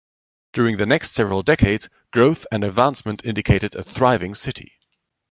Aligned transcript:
During 0.53 0.77
the 0.77 0.87
next 0.87 1.11
several 1.11 1.43
decades, 1.43 1.87
growth 2.11 2.47
and 2.51 2.63
advancement 2.63 3.23
indicated 3.23 3.75
a 3.75 3.83
thriving 3.83 4.33
city. 4.33 4.79